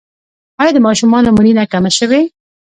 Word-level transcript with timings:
آیا 0.61 0.71
د 0.75 0.79
ماشومانو 0.87 1.35
مړینه 1.37 1.63
کمه 1.73 1.91
شوې؟ 1.97 2.21